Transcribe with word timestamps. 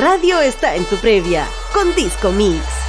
Radio 0.00 0.40
está 0.40 0.76
en 0.76 0.86
tu 0.86 0.96
previa 0.96 1.46
con 1.74 1.94
Disco 1.94 2.32
Mix. 2.32 2.79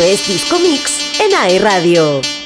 Es 0.00 0.28
Disco 0.28 0.60
Mix 0.60 1.20
en 1.20 1.34
AE 1.34 1.58
Radio. 1.58 2.37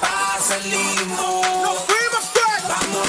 pasa. 0.00 0.58
Nos 0.58 1.78
fuimos, 1.84 2.24
pues. 2.32 2.68
Vamos 2.68 3.08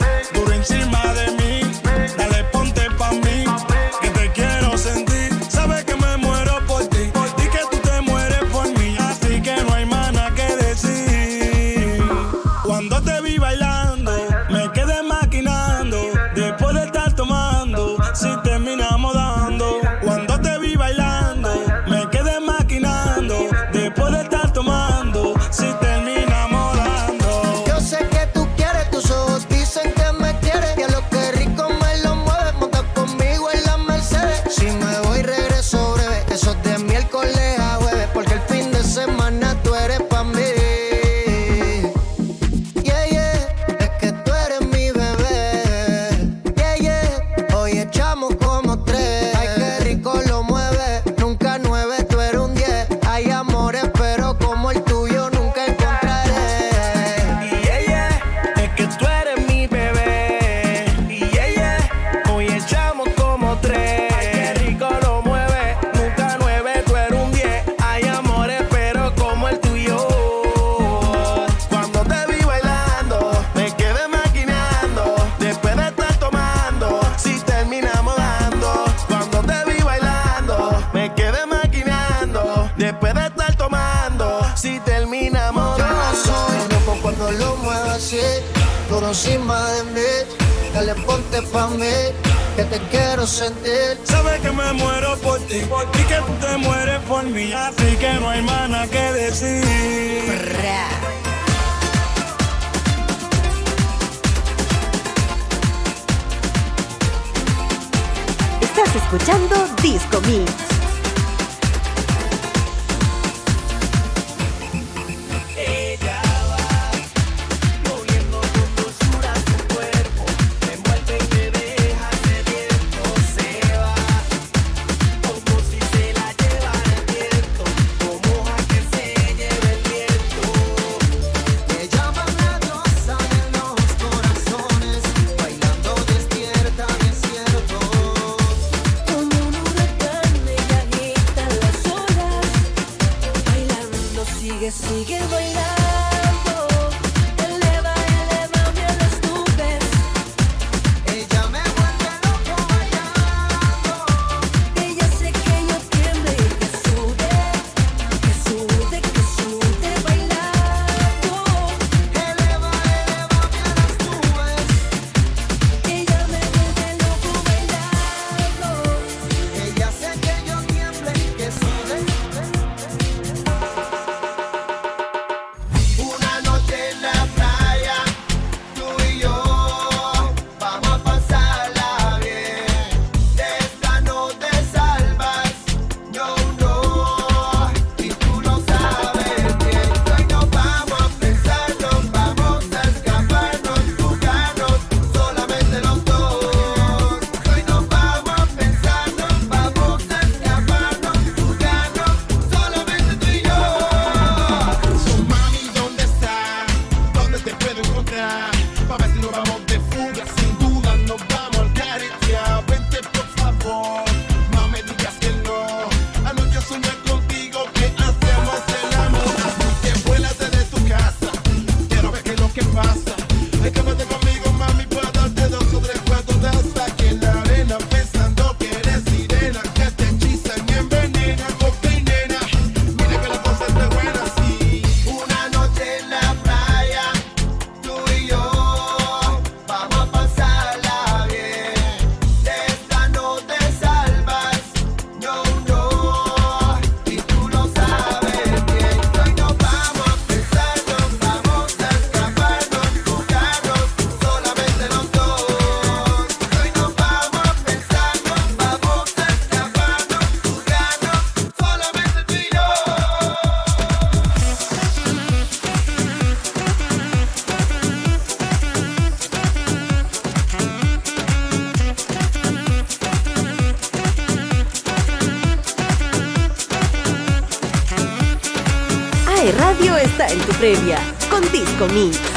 con 281.81 282.30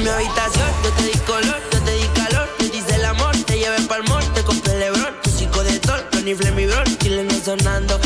Mi 0.00 0.08
habitación. 0.08 0.66
Yo 0.82 0.90
te 0.92 1.02
di 1.02 1.18
color, 1.26 1.60
yo 1.72 1.80
te 1.82 1.92
di 1.92 2.06
calor, 2.14 2.48
te 2.58 2.64
hice 2.64 2.94
el 2.94 3.04
amor, 3.04 3.36
te 3.44 3.58
llevé 3.58 3.80
pa'l 3.82 4.02
mor, 4.08 4.24
te 4.32 4.42
compré 4.42 4.72
el 4.72 4.80
lebrón, 4.80 5.14
tu 5.22 5.30
chico 5.36 5.62
de 5.62 5.78
tol, 5.78 6.00
Tony 6.10 6.34
Flemmy 6.34 6.66
Bron, 6.66 6.98
chileno 6.98 7.34
sonando. 7.44 8.00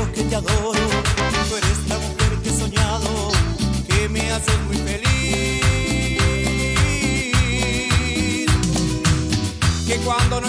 Dios 0.00 0.12
que 0.14 0.22
te 0.22 0.36
adoro. 0.36 0.78
Tú 1.48 1.56
eres 1.56 1.88
la 1.88 1.98
mujer 1.98 2.38
que 2.42 2.48
he 2.48 2.52
soñado, 2.52 3.30
que 3.86 4.08
me 4.08 4.30
haces 4.30 4.58
muy 4.66 4.76
feliz. 4.78 5.60
Que 9.86 9.96
cuando 9.96 10.40
no 10.40 10.48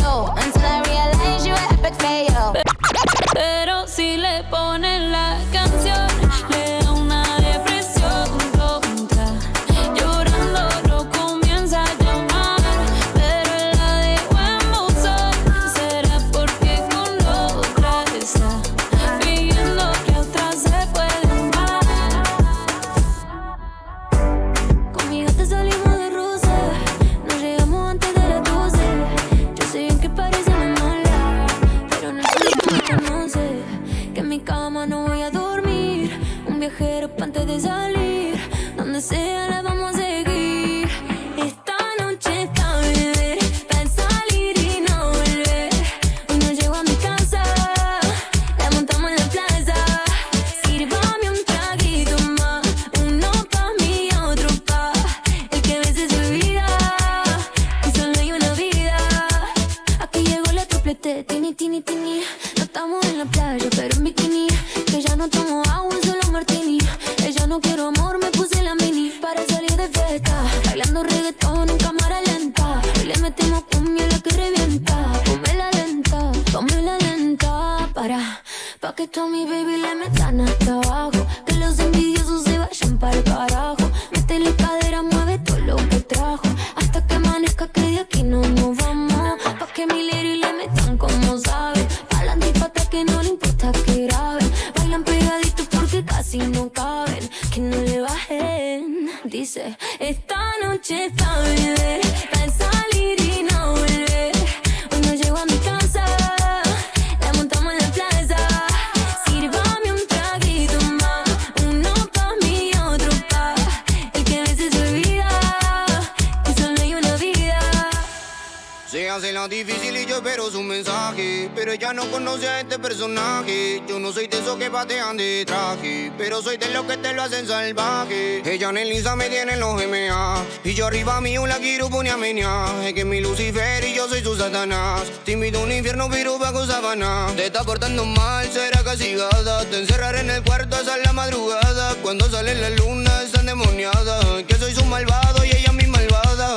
ella 121.81 121.93
no 121.93 122.05
conoce 122.11 122.47
a 122.47 122.59
este 122.59 122.77
personaje. 122.77 123.81
Yo 123.87 123.97
no 123.97 124.13
soy 124.13 124.27
de 124.27 124.37
esos 124.37 124.55
que 124.57 124.69
patean 124.69 125.17
de 125.17 125.43
traje. 125.47 126.11
Pero 126.15 126.39
soy 126.43 126.57
de 126.57 126.69
los 126.69 126.85
que 126.85 126.95
te 126.97 127.11
lo 127.11 127.23
hacen 127.23 127.47
salvaje. 127.47 128.43
Ella 128.45 128.69
en 128.69 128.77
el 128.77 128.91
Insta 128.91 129.15
me 129.15 129.29
tiene 129.29 129.53
en 129.53 129.61
los 129.61 129.83
MA. 129.87 130.45
Y 130.63 130.75
yo 130.75 130.85
arriba 130.85 131.19
mío 131.21 131.47
la 131.47 131.57
quiero 131.57 131.89
poner 131.89 132.13
a 132.13 132.17
menear. 132.17 132.85
Es 132.85 132.93
que 132.93 133.03
mi 133.03 133.19
Lucifer 133.19 133.83
y 133.83 133.95
yo 133.95 134.07
soy 134.07 134.21
su 134.21 134.37
Satanás. 134.37 135.01
Te 135.25 135.31
invito 135.31 135.57
a 135.57 135.63
un 135.63 135.71
infierno, 135.71 136.07
pero 136.07 136.37
bajo 136.37 136.67
sabana. 136.67 137.25
Te 137.35 137.47
está 137.47 137.63
portando 137.63 138.05
mal, 138.05 138.47
será 138.51 138.83
castigada. 138.83 139.65
Te 139.65 139.79
encerraré 139.79 140.19
en 140.19 140.29
el 140.29 140.43
cuarto 140.43 140.75
hasta 140.75 140.97
la 140.97 141.13
madrugada. 141.13 141.95
Cuando 142.03 142.29
sale 142.29 142.53
la 142.53 142.69
luna, 142.69 143.23
está 143.23 143.39
endemoniada. 143.39 144.43
Que 144.47 144.53
soy 144.53 144.75
su 144.75 144.85
malvado 144.85 145.43
y 145.45 145.49
ella. 145.49 145.70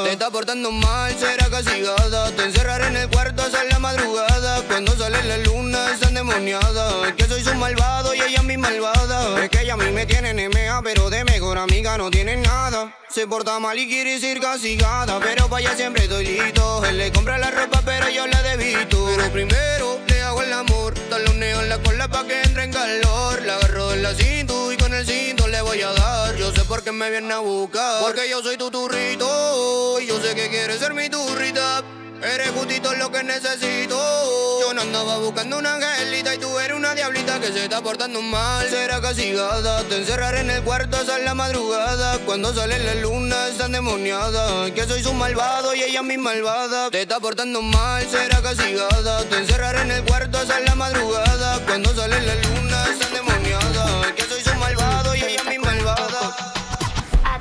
Te 0.03 0.13
está 0.13 0.29
portando 0.31 0.73
mal, 0.73 1.17
será 1.17 1.49
castigada. 1.49 2.31
Te 2.33 2.43
encerraré 2.43 2.89
en 2.89 2.97
el 2.97 3.09
cuarto 3.09 3.43
hasta 3.43 3.63
la 3.65 3.79
madrugada. 3.79 4.63
Cuando 4.63 4.97
sale 4.97 5.23
la 5.23 5.39
luna, 5.39 5.93
está 5.93 6.09
endemoniada. 6.09 7.15
Que 7.15 7.25
soy 7.27 7.43
su 7.45 7.55
malvado 7.55 8.13
y 8.15 8.21
ella 8.21 8.43
mi 8.43 8.57
malvada. 8.57 9.43
Es 9.45 9.51
que 9.51 9.61
ella 9.61 9.75
a 9.75 9.77
mí 9.77 9.91
me 9.93 10.05
tiene 10.05 10.35
NMA, 10.35 10.83
pero 10.83 11.11
de 11.11 11.25
mejor 11.25 11.59
amiga 11.59 11.97
no 11.97 12.11
tiene 12.11 12.37
nada. 12.37 12.93
Se 13.09 13.29
porta 13.29 13.61
mal 13.61 13.79
y 13.79 13.87
quiere 13.87 14.19
ser 14.19 14.41
castigada, 14.41 15.21
pero 15.21 15.49
para 15.49 15.69
allá 15.69 15.77
siempre 15.77 16.03
estoy 16.05 16.27
listo. 16.27 16.85
Él 16.85 16.99
le 16.99 17.13
compra 17.13 17.39
la 17.39 17.53
ropa, 17.53 17.81
pero 17.85 18.09
yo 18.09 18.27
la 18.27 18.43
debito. 18.43 19.07
Pero 19.07 19.31
primero 19.31 20.01
le 20.09 20.14
hago 20.35 20.43
el 20.43 20.53
amor, 20.53 20.95
taloneo 21.09 21.63
la 21.63 21.79
cola 21.79 22.09
pa' 22.09 22.27
que 22.27 22.43
entre 22.43 22.65
en 22.65 22.73
calor. 22.73 23.43
La 23.43 23.57
agarro 23.57 23.91
de 23.91 23.97
la 23.99 24.15
cinto 24.15 24.73
y 24.73 24.77
con 24.77 24.93
el 24.93 25.07
cinto 25.07 25.47
le 25.47 25.61
voy 25.63 25.81
a 25.83 25.93
dar. 25.93 26.37
Yo 26.37 26.53
sé 26.53 26.65
por 26.65 26.83
qué 26.83 26.93
me 26.93 27.09
viene 27.11 27.33
a 27.33 27.39
buscar, 27.39 28.03
porque 28.03 28.29
yo 28.29 28.43
soy 28.43 28.57
tu 28.57 28.71
turrito. 28.71 30.01
Y 30.01 30.07
yo 30.07 30.21
sé 30.21 30.35
que 30.35 30.49
quieres 30.49 30.79
ser 30.79 30.95
mi 30.95 31.09
turrita. 31.09 31.85
Eres 32.25 32.53
justito 32.53 32.95
lo 32.95 33.13
que 33.13 33.23
necesito. 33.23 34.61
Yo 34.61 34.73
no 34.73 34.81
andaba 34.81 35.19
buscando 35.19 35.59
una 35.59 35.75
angelita 35.75 36.35
y 36.35 36.39
tú 36.39 36.59
eres 36.59 36.75
una 36.75 36.95
diablita 36.95 37.39
que 37.39 37.53
se 37.53 37.65
está 37.65 37.83
portando 37.83 38.23
mal. 38.23 38.67
Será 38.71 38.99
castigada, 39.03 39.85
te 39.85 39.99
encerraré 39.99 40.41
en 40.41 40.49
el 40.49 40.63
cuarto 40.63 40.97
hasta 40.97 41.19
la 41.19 41.35
madrugada. 41.35 42.19
Cuando 42.25 42.55
sale 42.55 42.79
la 42.79 42.95
luna, 42.95 43.49
está 43.49 43.67
endemoniada. 43.67 44.71
Que 44.71 44.87
soy 44.87 45.03
su 45.03 45.13
malvado 45.13 45.75
y 45.75 45.83
ella 45.83 46.03
mi 46.03 46.17
malvada. 46.17 46.91
Te 46.91 47.03
está 47.03 47.21
portando 47.21 47.61
mal, 47.61 48.09
será 48.09 48.41
castigada. 48.41 49.23
Te 49.25 49.37
encerraré 49.37 49.83
en 49.83 49.91
el 49.91 50.05
cuarto 50.05 50.39
hasta 50.39 50.61
la 50.61 50.75
madrugada. 50.75 51.61
Cuando 51.67 51.95
sale 51.95 52.23
la 52.23 52.35
luna, 52.37 52.87
está 52.91 53.07
endemoniada. 53.09 54.15
Que 54.15 54.23
soy 54.23 54.43
su 54.43 54.55
malvado 54.55 55.15
y 55.15 55.25
ella 55.25 55.43
mi 55.45 55.59
malvada. 55.59 56.54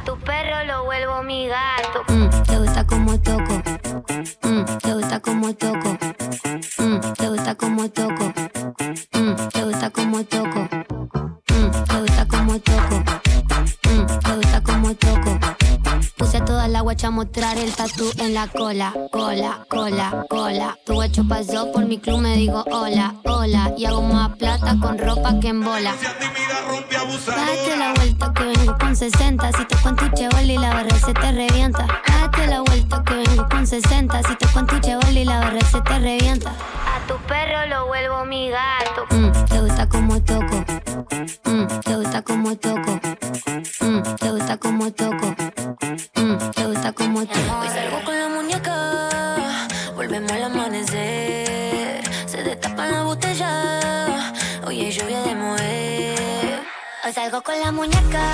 Tu 0.05 0.17
perro 0.19 0.63
lo 0.65 0.83
vuelvo 0.83 1.23
mi 1.23 1.47
gato. 1.47 2.03
Mm, 2.09 2.29
te 2.43 2.57
gusta 2.57 2.85
como 2.85 3.19
toco. 3.19 3.61
Mm, 4.43 4.65
te 4.81 4.93
gusta 4.93 5.19
como 5.21 5.53
toco. 5.55 5.97
Mm, 6.77 6.99
te 7.13 7.29
gusta 7.29 7.55
como 7.55 7.89
toco. 7.89 8.33
Mm, 9.13 9.35
te 9.53 9.63
gusta 9.63 9.89
como 9.89 10.23
toco. 10.25 10.67
Te 11.87 11.99
gusta 11.99 12.27
como 12.27 12.59
toco. 12.59 13.03
Te 14.23 14.35
gusta 14.35 14.61
como 14.63 14.95
toco. 14.95 15.42
La 16.73 16.81
guacha 16.81 17.11
mostrar 17.11 17.55
el 17.59 17.71
tatú 17.71 18.09
en 18.17 18.33
la 18.33 18.47
cola, 18.47 18.95
cola, 19.11 19.63
cola, 19.67 20.25
cola. 20.27 20.75
Tu 20.83 20.95
guacho 20.95 21.23
pasó 21.27 21.71
por 21.71 21.85
mi 21.85 21.99
club, 21.99 22.21
me 22.21 22.35
digo 22.35 22.63
hola, 22.71 23.13
hola. 23.25 23.71
Y 23.77 23.85
hago 23.85 24.01
más 24.01 24.35
plata 24.37 24.75
con 24.81 24.97
ropa 24.97 25.39
que 25.39 25.49
en 25.49 25.61
bola. 25.61 25.93
Date 27.27 27.77
la 27.77 27.93
vuelta 27.93 28.33
que 28.33 28.43
vengo 28.45 28.75
con 28.79 28.95
60. 28.95 29.51
Si 29.51 29.65
te 29.65 29.75
cuento 29.83 30.05
y 30.41 30.57
la 30.57 30.73
barra 30.73 30.97
se 30.97 31.13
te 31.13 31.31
revienta. 31.31 31.85
Date 32.07 32.47
la 32.47 32.61
vuelta 32.61 33.03
que 33.05 33.13
vengo 33.17 33.47
con 33.49 33.67
60. 33.67 34.23
Si 34.23 34.35
te 34.35 34.47
cuento 34.47 34.75
y 35.11 35.25
la 35.25 35.41
barra 35.41 35.61
se 35.61 35.79
te 35.79 35.99
revienta. 35.99 36.49
A 36.49 37.05
tu 37.07 37.13
perro 37.27 37.67
lo 37.67 37.85
vuelvo 37.85 38.25
mi 38.25 38.49
gato. 38.49 39.05
Mm, 39.11 39.45
te 39.45 39.61
gusta 39.61 39.87
como 39.87 40.19
toco. 40.23 40.65
Mm, 41.43 41.67
te 41.83 41.95
gusta 41.97 42.23
como 42.23 42.57
toco. 42.57 42.99
Mm, 43.79 44.01
te 44.19 44.31
gusta 44.31 44.57
como 44.57 44.91
toco. 44.91 45.32
Hoy 47.15 47.27
salgo 47.27 48.03
con 48.03 48.17
la 48.17 48.27
muñeca, 48.27 49.67
volvemos 49.95 50.31
al 50.31 50.45
amanecer. 50.45 52.01
Se 52.25 52.43
destapan 52.43 52.91
la 52.91 53.03
botella, 53.03 54.33
hoy 54.65 54.87
es 54.87 54.95
lluvia 54.95 55.21
de 55.21 55.35
mover. 55.35 56.63
Hoy 57.05 57.13
salgo 57.13 57.43
con 57.43 57.59
la 57.59 57.71
muñeca, 57.71 58.31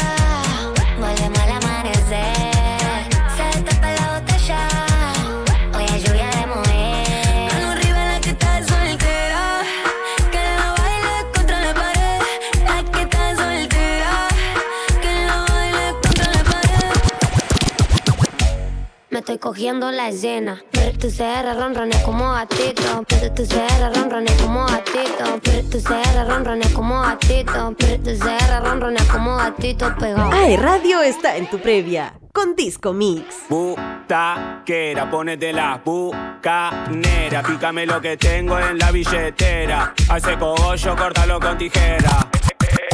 estoy 19.33 19.37
cogiendo 19.37 19.91
la 19.91 20.09
escena. 20.09 20.59
Pero 20.71 20.97
tu 20.97 21.07
CR 21.09 21.55
ronrones 21.55 21.97
como 21.97 22.31
gatito. 22.31 23.05
Pero 23.07 23.31
tu 23.31 23.43
CR 23.43 23.95
ronrones 23.95 24.33
como 24.41 24.65
gatito. 24.65 25.39
Tu 25.69 25.83
CR 25.83 26.27
ronrones 26.27 26.69
como 26.69 26.99
gatito. 27.01 27.75
Tu 27.77 28.17
CR 28.17 28.63
ronrones 28.63 29.03
como 29.03 29.37
gatito 29.37 29.93
pegado. 29.99 30.31
AE 30.31 30.57
Radio 30.57 31.03
está 31.03 31.37
en 31.37 31.47
tu 31.47 31.59
previa 31.59 32.15
con 32.33 32.55
Disco 32.55 32.91
Mix. 32.91 33.35
Butaquera, 33.49 35.11
ponete 35.11 35.53
la 35.53 35.79
bucanera. 35.85 37.43
Pícame 37.43 37.85
lo 37.85 38.01
que 38.01 38.17
tengo 38.17 38.57
en 38.57 38.79
la 38.79 38.91
billetera. 38.91 39.93
Hace 40.09 40.39
cogollo, 40.39 40.95
córtalo 40.95 41.39
con 41.39 41.55
tijera. 41.55 42.29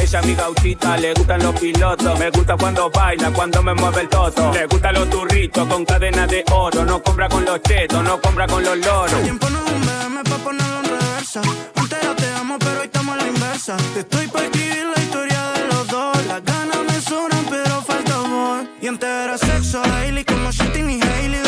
Ella 0.06 0.22
mi 0.22 0.36
gauchita, 0.36 0.96
le 0.98 1.12
gustan 1.14 1.42
los 1.42 1.58
pilotos. 1.58 2.16
Me 2.20 2.30
gusta 2.30 2.56
cuando 2.56 2.88
baila, 2.90 3.28
cuando 3.32 3.60
me 3.60 3.74
mueve 3.74 4.02
el 4.02 4.08
toto. 4.08 4.52
Le 4.52 4.64
gustan 4.66 4.94
los 4.94 5.10
turritos 5.10 5.66
con 5.66 5.84
cadenas 5.84 6.28
de 6.28 6.44
oro. 6.52 6.84
No 6.84 7.02
compra 7.02 7.28
con 7.28 7.44
los 7.44 7.60
chetos, 7.62 8.04
no 8.04 8.20
compra 8.20 8.46
con 8.46 8.62
los 8.62 8.78
loros. 8.78 9.22
Tiempo 9.24 9.50
no 9.50 9.58
un 9.58 9.80
meme 9.80 10.22
pa' 10.22 10.38
ponerlo 10.38 10.78
en 10.78 10.84
reversa. 10.84 11.40
Antes 11.74 11.98
te 12.18 12.32
amo, 12.34 12.56
pero 12.60 12.80
hoy 12.82 12.86
estamos 12.86 13.14
a 13.14 13.16
la 13.16 13.26
inversa. 13.26 13.76
Estoy 13.96 14.28
pa' 14.28 14.44
escribir 14.44 14.86
la 14.94 15.02
historia 15.02 15.50
de 15.56 15.66
los 15.74 15.88
dos. 15.88 16.26
Las 16.28 16.44
ganas 16.44 16.78
me 16.88 17.00
sobran, 17.00 17.44
pero 17.50 17.82
falta 17.82 18.14
amor. 18.14 18.64
Y 18.80 18.86
antes 18.86 19.40
sexo, 19.40 19.82
Hailey, 19.82 20.24
como 20.24 20.52
Shantin 20.52 20.88
y 20.88 21.00
Hailey. 21.02 21.45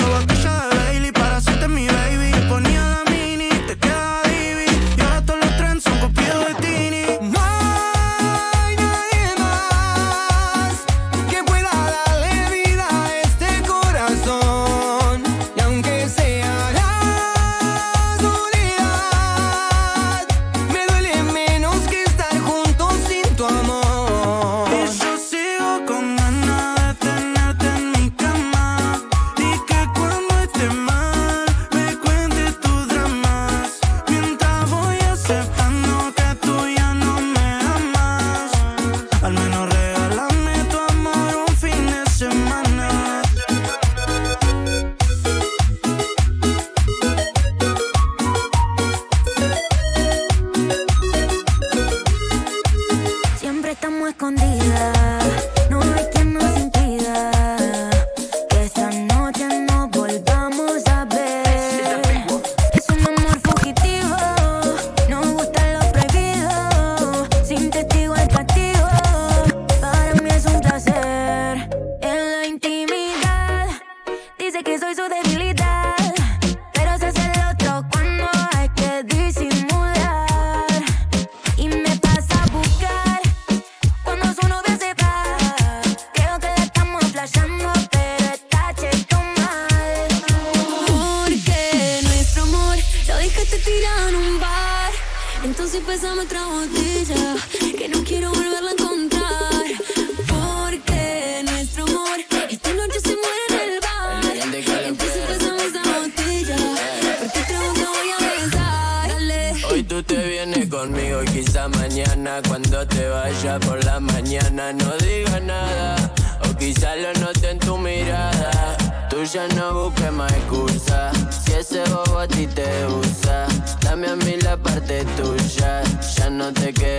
La 124.48 124.56
parte 124.56 125.04
tuya, 125.16 125.82
ya 126.16 126.30
no 126.30 126.50
te 126.54 126.72
quedes 126.72 126.97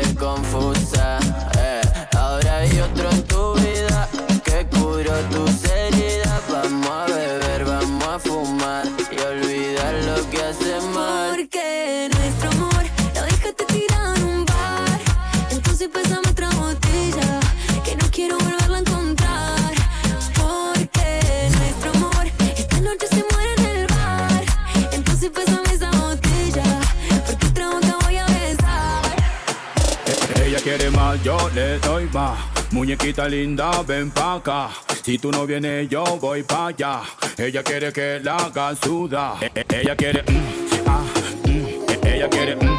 Muñequita 32.79 33.27
linda, 33.27 33.83
ven 33.85 34.09
pa' 34.09 34.35
acá. 34.35 34.69
Si 35.03 35.17
tú 35.17 35.31
no 35.31 35.45
vienes, 35.45 35.89
yo 35.89 36.01
voy 36.21 36.43
pa' 36.43 36.67
allá. 36.67 37.01
Ella 37.37 37.61
quiere 37.61 37.91
que 37.91 38.21
la 38.23 38.37
haga 38.37 38.73
suda. 38.73 39.33
E- 39.41 39.51
e- 39.53 39.81
ella 39.81 39.97
quiere, 39.97 40.23
mm, 40.23 40.87
ah, 40.87 41.03
mm. 41.45 41.57
E- 41.89 42.15
ella 42.15 42.29
quiere, 42.29 42.55
mm, 42.55 42.69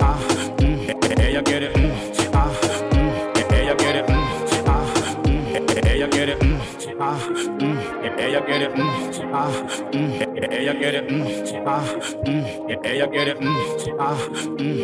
ah, 0.00 0.16
mm. 0.62 0.88
E- 0.88 1.28
ella 1.28 1.42
quiere, 1.44 1.68
mm, 1.76 1.90
ah, 2.32 2.48
mm. 2.94 3.36
E- 3.36 3.58
ella 3.60 3.76
quiere, 3.76 4.02
ah. 4.64 4.86
E- 5.74 5.92
ella 5.92 6.08
quiere, 6.08 6.36
ah. 6.40 7.18
E- 8.08 8.16
ella 8.16 8.40
quiere, 8.40 8.66
ah. 9.36 9.50
E- 10.40 10.48
ella 10.58 10.74
quiere, 10.78 11.06
ah. 11.66 11.84
E- 12.66 12.80
ella 12.82 13.08
quiere, 13.10 13.36
ah. 13.98 14.16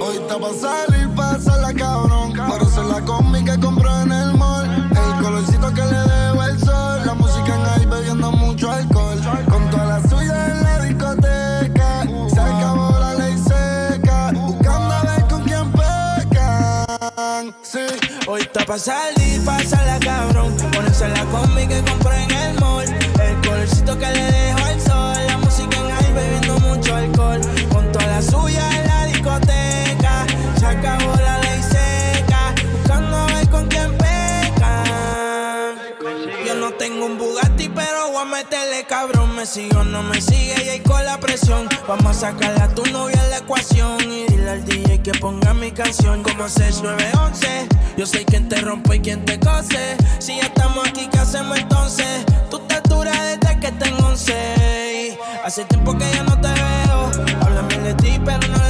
Hoy 0.04 0.16
está 0.16 0.38
pa' 0.38 0.52
salir, 0.52 1.08
pásala 1.16 1.72
cabrón. 1.72 2.34
Para 2.36 2.62
hacer 2.62 2.84
la 2.84 3.00
combi 3.00 3.42
que 3.42 3.58
compró 3.58 3.90
en 4.02 4.12
el 4.12 4.34
mall. 4.34 4.55
Colorcito 5.56 5.74
que 5.74 5.82
le 5.90 6.00
dejo 6.00 6.42
el 6.42 6.58
sol. 6.60 7.02
La 7.06 7.14
música 7.14 7.54
en 7.54 7.66
ahí 7.66 7.86
bebiendo 7.86 8.30
mucho 8.32 8.70
alcohol. 8.70 9.18
Con 9.48 9.70
toda 9.70 9.86
la 9.86 10.08
suya 10.08 10.46
en 10.48 10.62
la 10.62 10.80
discoteca. 10.80 12.02
Se 12.32 12.40
acabó 12.40 12.98
la 12.98 13.14
ley 13.14 13.38
seca. 13.38 14.32
Buscando 14.32 14.94
a 14.94 15.02
ver 15.02 15.26
con 15.28 15.42
quién 15.44 15.72
pecan. 15.72 17.54
Sí. 17.62 17.86
Hoy 18.26 18.42
está 18.42 18.64
pa' 18.66 18.78
salir, 18.78 19.44
pásala 19.44 19.98
cabrón. 20.00 20.54
Ponerse 20.72 21.08
la 21.08 21.24
combi 21.26 21.66
que 21.66 21.82
compré 21.84 22.24
en 22.24 22.30
el 22.30 22.60
mall. 22.60 22.84
El 22.84 23.48
colorcito 23.48 23.98
que 23.98 24.06
le 24.06 24.32
dejo 24.32 24.64
al 24.64 24.75
meterle 38.46 38.84
cabrón. 38.84 39.34
Me 39.34 39.46
sigue 39.46 39.76
o 39.76 39.84
no 39.84 40.02
me 40.02 40.20
sigue 40.20 40.54
y 40.64 40.68
ahí 40.68 40.80
con 40.80 41.04
la 41.04 41.18
presión. 41.18 41.68
Vamos 41.86 42.16
a 42.18 42.32
sacarle 42.32 42.62
a 42.62 42.68
tu 42.68 42.84
novia 42.86 43.22
la 43.30 43.38
ecuación. 43.38 44.00
Y 44.00 44.26
dile 44.26 44.50
al 44.50 44.64
DJ 44.64 45.02
que 45.02 45.12
ponga 45.12 45.52
mi 45.54 45.72
canción 45.72 46.22
como 46.22 46.48
6911. 46.48 47.68
Yo 47.96 48.06
soy 48.06 48.24
quien 48.24 48.48
te 48.48 48.56
rompe 48.60 48.96
y 48.96 49.00
quien 49.00 49.24
te 49.24 49.38
cose. 49.40 49.96
Si 50.18 50.36
ya 50.36 50.46
estamos 50.46 50.86
aquí, 50.86 51.08
¿qué 51.10 51.18
hacemos 51.18 51.58
entonces? 51.58 52.24
Tú 52.50 52.58
te 52.60 52.80
dura 52.88 53.12
desde 53.24 53.58
que 53.58 53.72
tengo 53.72 54.06
11. 54.06 55.18
Hace 55.44 55.64
tiempo 55.64 55.96
que 55.96 56.10
ya 56.12 56.22
no 56.22 56.40
te 56.40 56.48
veo. 56.48 57.10
Háblame 57.40 57.78
de 57.78 57.94
ti, 57.94 58.20
pero 58.24 58.46
no 58.48 58.65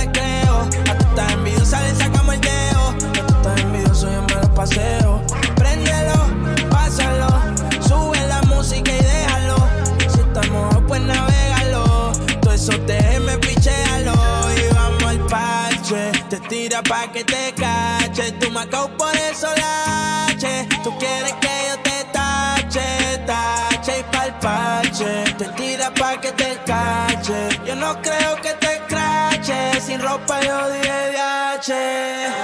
pa' 16.96 17.12
que 17.12 17.24
te 17.24 17.52
cache. 17.54 18.32
Tú 18.40 18.50
me 18.50 18.66
por 18.66 19.16
eso 19.30 19.48
lache. 19.62 20.68
Tú 20.82 20.90
quieres 20.98 21.34
que 21.42 21.54
yo 21.68 21.76
te 21.88 21.98
tache, 22.12 22.86
tache 23.26 23.92
y 24.00 24.02
pa'l 24.12 24.32
parche. 24.40 25.24
Te 25.38 25.46
tira 25.58 25.92
pa' 25.94 26.20
que 26.20 26.32
te 26.32 26.58
cache. 26.66 27.38
Yo 27.66 27.74
no 27.76 27.90
creo 28.00 28.32
que 28.44 28.52
te 28.64 28.72
crache. 28.88 29.80
Sin 29.80 30.00
ropa 30.00 30.40
yo 30.40 30.70
dije. 30.70 30.86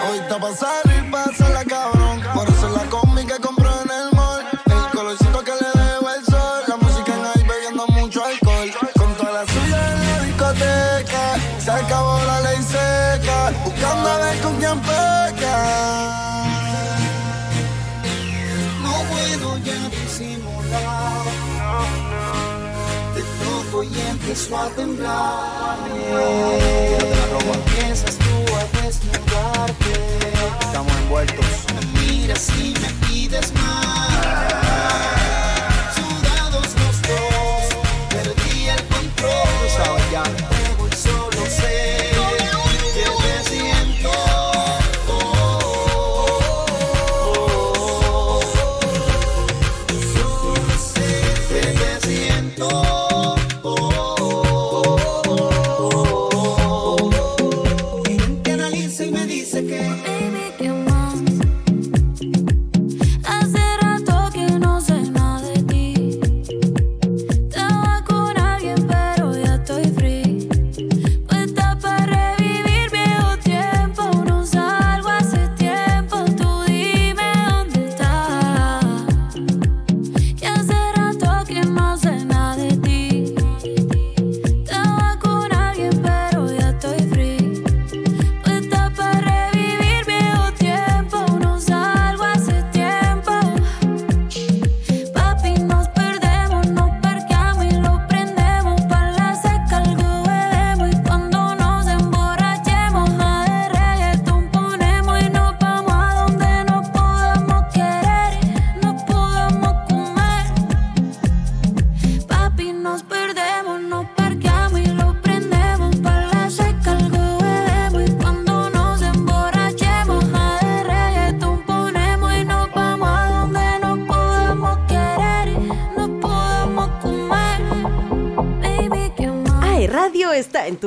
Hoy 0.09 0.19
está 0.19 0.39
pa' 0.39 0.91
empiezo 24.23 24.57
a 24.57 24.68
temblar. 24.70 25.79
Empiezas 27.55 28.16
tú 28.18 28.55
a 28.55 28.83
desnudarte. 28.83 29.93
Estamos 30.61 30.93
envueltos. 31.03 31.47
Me 31.75 32.01
miras 32.01 32.49
y 32.59 32.75
me 32.81 33.07
pides 33.07 33.53
más. 33.55 33.91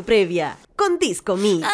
previa 0.05 0.57
con 0.75 0.97
Disco 0.97 1.35
Mix. 1.35 1.65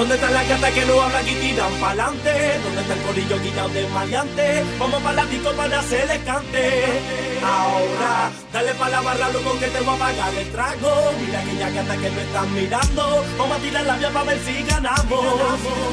¿Dónde 0.00 0.14
están 0.14 0.32
las 0.32 0.48
gatas 0.48 0.70
que 0.72 0.86
no 0.86 0.98
hablan 0.98 1.28
y 1.28 1.34
tiran 1.34 1.72
pa'lante? 1.74 2.32
¿Dónde 2.64 2.80
está 2.80 2.94
el 2.94 3.02
colillo 3.02 3.42
quitado 3.42 3.68
de 3.68 3.86
maleante? 3.88 4.64
Vamos 4.78 5.02
pa' 5.02 5.12
la 5.12 5.26
disco 5.26 5.52
para 5.52 5.78
hacer 5.78 6.10
el 6.10 6.24
cante. 6.24 7.02
Ahora, 7.44 8.30
dale 8.50 8.74
pa' 8.76 8.88
la 8.88 9.02
barra, 9.02 9.28
loco, 9.28 9.58
que 9.58 9.66
te 9.66 9.80
voy 9.80 9.94
a 9.94 9.98
pagar 9.98 10.34
el 10.34 10.50
trago. 10.52 11.12
Mira 11.20 11.40
aquella 11.40 11.68
gata 11.68 11.96
que 11.98 12.10
no 12.12 12.20
están 12.22 12.54
mirando. 12.54 13.24
Vamos 13.36 13.58
a 13.58 13.60
tirar 13.60 13.84
la 13.84 13.96
vía 13.98 14.10
pa' 14.10 14.22
ver 14.22 14.38
si 14.42 14.62
ganamos. 14.62 15.24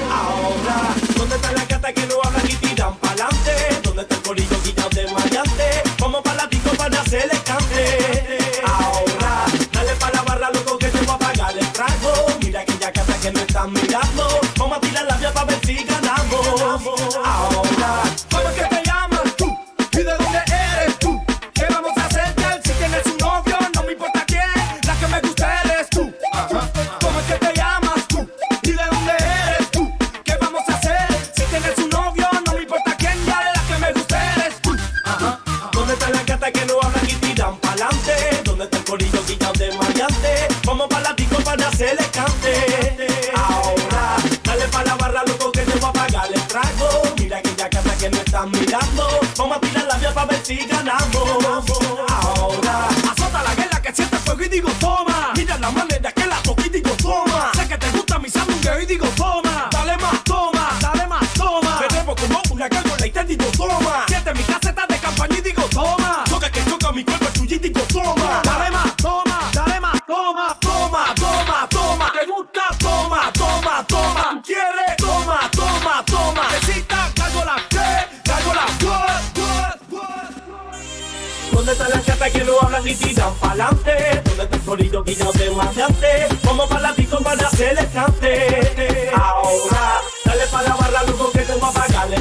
Ahora, 0.10 0.78
¿dónde 1.18 1.36
están 1.36 1.56
las 1.56 1.68
gatas 1.68 1.94
que 1.94 2.06
no 2.06 2.16
hablan 2.24 2.46
y 2.50 2.56
tiran 2.56 2.96
pa'lante? 3.00 3.77
estás 13.48 13.70
mirando. 13.70 14.28
Vamos 14.58 14.78
a 14.78 14.82
tirar 14.82 15.06
la 15.06 15.18
vía 15.18 15.34
para 15.34 15.46
ver 15.46 15.66
si 15.66 15.84
ganamos. 15.84 16.62
Ahora 17.24 17.57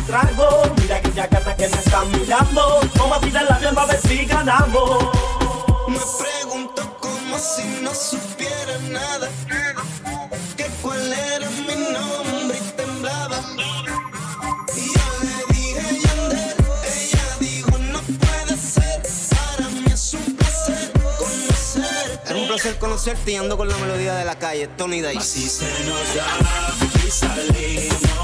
trago. 0.06 0.62
Mira 0.80 0.96
aquella 0.96 1.26
gata 1.26 1.56
que 1.56 1.68
me 1.68 1.76
está 1.76 2.04
mirando. 2.04 2.80
Vamos 2.96 3.18
a 3.18 3.20
tirar 3.20 3.44
la 3.44 3.82
a 3.82 3.86
ver 3.86 4.00
si 4.00 4.24
ganamos. 4.24 5.04
Me 5.88 5.98
pregunto 6.18 6.96
como 7.00 7.38
si 7.38 7.64
no 7.82 7.94
supiera 7.94 8.78
nada. 8.88 9.28
Que 10.56 10.64
cuál 10.82 11.12
era 11.12 11.48
mi 11.50 11.76
nombre 11.92 12.58
y 12.58 12.76
temblaba. 12.76 13.56
placer 22.46 22.78
conocerte 22.78 23.32
y 23.32 23.36
ando 23.36 23.56
con 23.56 23.68
la 23.68 23.76
melodía 23.76 24.14
de 24.14 24.24
la 24.24 24.38
calle, 24.38 24.68
Tony 24.68 25.02
Dice. 25.02 25.18
Así 25.18 25.48
se 25.48 25.84
nos 25.84 26.14
da 26.14 26.26
y 27.06 27.10
salimos. 27.10 28.15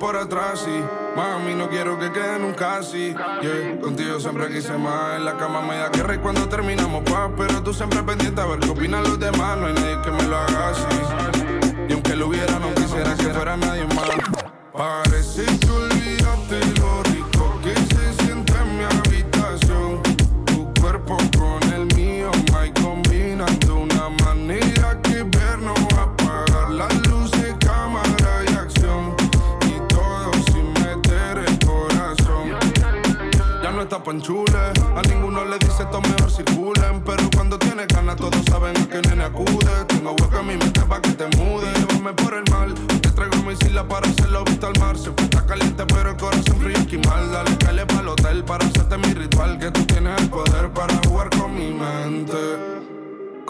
por 0.00 0.16
atrás 0.16 0.66
y 0.66 1.16
mami, 1.16 1.54
no 1.54 1.68
quiero 1.68 1.98
que 1.98 2.10
quede 2.10 2.38
nunca 2.38 2.78
así. 2.78 3.14
Yeah. 3.42 3.78
Contigo 3.80 4.18
siempre 4.18 4.48
quise 4.48 4.76
más, 4.78 5.16
en 5.16 5.26
la 5.26 5.36
cama 5.36 5.60
me 5.60 5.76
da 5.76 5.90
guerra 5.90 6.14
y 6.14 6.18
cuando 6.18 6.48
terminamos 6.48 7.04
paz, 7.04 7.30
pero 7.36 7.62
tú 7.62 7.74
siempre 7.74 8.02
pendiente 8.02 8.40
a 8.40 8.46
ver 8.46 8.58
qué 8.60 8.70
opinan 8.70 9.04
los 9.04 9.20
demás, 9.20 9.58
no 9.58 9.66
hay 9.66 9.74
nadie 9.74 10.00
que 10.02 10.10
me 10.10 10.22
lo 10.24 10.38
haga 10.38 10.70
así. 10.70 10.84
Y 11.88 11.92
aunque 11.92 12.16
lo 12.16 12.28
hubiera, 12.28 12.58
no 12.58 12.74
quisiera 12.74 13.14
que 13.14 13.24
fuera 13.24 13.56
nadie 13.58 13.84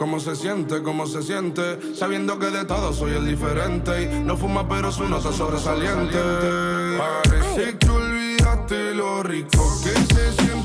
cómo 0.01 0.19
se 0.19 0.35
siente, 0.35 0.83
cómo 0.83 1.07
se 1.07 1.23
siente. 1.23 1.79
Sabiendo 1.95 2.39
que 2.39 2.47
de 2.47 2.65
todo 2.65 2.95
soy 2.95 3.13
el 3.13 3.27
diferente. 3.27 4.05
Y 4.05 4.21
no 4.21 4.35
fuma, 4.35 4.67
pero 4.67 4.91
su 4.91 5.07
nota 5.07 5.31
sobresaliente. 5.31 6.17
Parece 6.97 7.77
que 7.77 7.91
olvidaste 7.91 8.95
lo 8.95 9.23
rico 9.23 9.63
que 9.85 9.91
se 10.15 10.33
siente 10.33 10.60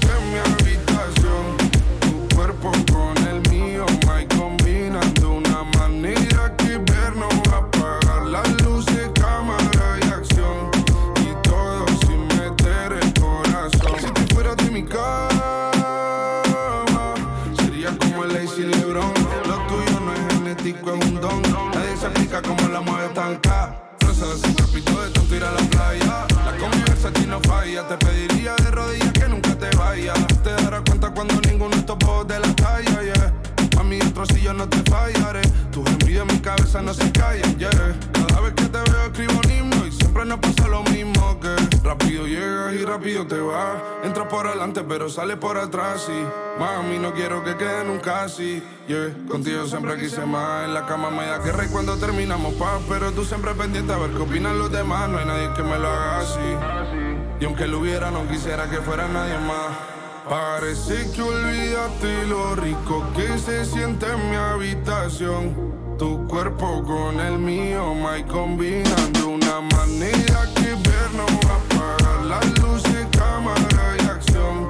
no 36.81 36.93
se 36.93 37.11
callan, 37.11 37.57
yeah. 37.57 37.69
Cada 38.13 38.41
vez 38.41 38.53
que 38.53 38.65
te 38.65 38.91
veo 38.91 39.05
escribo 39.05 39.33
un 39.33 39.87
y 39.87 39.91
siempre 39.91 40.25
nos 40.25 40.39
pasa 40.39 40.67
lo 40.67 40.83
mismo 40.83 41.39
que 41.39 41.55
rápido 41.83 42.25
llegas 42.25 42.73
y 42.73 42.85
rápido 42.85 43.25
te 43.25 43.39
vas. 43.39 43.81
Entras 44.03 44.27
por 44.27 44.47
adelante 44.47 44.83
pero 44.87 45.09
sales 45.09 45.37
por 45.37 45.57
atrás 45.57 46.09
y 46.09 46.59
mami 46.59 46.99
no 46.99 47.13
quiero 47.13 47.43
que 47.43 47.55
quede 47.55 47.83
nunca 47.85 48.23
así. 48.23 48.61
Yeah, 48.87 49.15
contigo 49.29 49.65
siempre 49.65 49.97
quise 49.97 50.25
más. 50.25 50.65
En 50.65 50.73
la 50.73 50.85
cama 50.85 51.09
me 51.09 51.25
da 51.25 51.37
guerra 51.39 51.65
y 51.65 51.69
cuando 51.69 51.97
terminamos 51.97 52.53
paz, 52.55 52.81
pero 52.89 53.11
tú 53.11 53.23
siempre 53.23 53.53
pendiente 53.53 53.93
a 53.93 53.97
ver 53.97 54.11
qué 54.11 54.21
opinan 54.21 54.57
los 54.57 54.71
demás. 54.71 55.09
No 55.09 55.19
hay 55.19 55.25
nadie 55.25 55.53
que 55.55 55.63
me 55.63 55.77
lo 55.77 55.87
haga 55.87 56.19
así. 56.19 57.39
Y 57.39 57.45
aunque 57.45 57.67
lo 57.67 57.79
hubiera 57.79 58.11
no 58.11 58.27
quisiera 58.27 58.69
que 58.69 58.77
fuera 58.77 59.07
nadie 59.07 59.37
más. 59.39 59.95
Parece 60.29 61.11
que 61.11 61.21
olvidaste 61.21 62.25
lo 62.25 62.55
rico 62.55 63.05
que 63.15 63.37
se 63.37 63.63
siente 63.63 64.07
en 64.11 64.29
mi 64.29 64.35
habitación. 64.35 65.84
Tu 65.97 66.27
cuerpo 66.27 66.83
con 66.83 67.19
el 67.21 67.39
mío, 67.39 67.93
my 67.95 68.21
combinan 68.23 69.13
de 69.13 69.23
una 69.23 69.61
manera 69.61 70.41
que 70.55 70.71
ver 70.71 71.09
no 71.15 71.25
va 71.47 71.53
a 71.53 71.57
apagar 71.57 72.25
las 72.25 72.59
luces, 72.59 73.07
cámara 73.17 73.95
y 73.97 74.05
acción. 74.05 74.67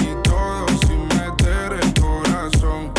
Y 0.00 0.14
todo 0.22 0.68
sin 0.86 1.02
meter 1.08 1.72
el 1.82 1.94
corazón. 2.00 2.92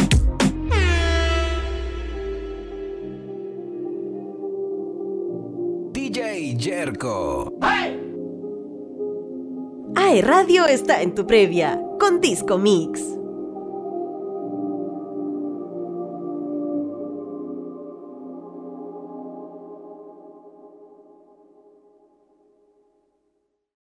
DJ 5.94 6.58
Jerko. 6.60 7.54
AE 9.96 10.22
Radio 10.22 10.66
está 10.66 11.02
en 11.02 11.16
tu 11.16 11.26
previa 11.26 11.82
con 11.98 12.20
Disco 12.20 12.58
Mix. 12.58 13.19